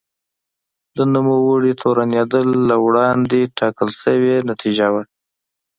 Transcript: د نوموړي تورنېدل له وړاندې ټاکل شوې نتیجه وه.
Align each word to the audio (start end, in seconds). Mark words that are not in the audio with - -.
د 0.95 0.97
نوموړي 1.13 1.71
تورنېدل 1.81 2.47
له 2.69 2.75
وړاندې 2.85 3.39
ټاکل 3.57 3.89
شوې 4.01 4.35
نتیجه 4.49 4.87
وه. 4.93 5.03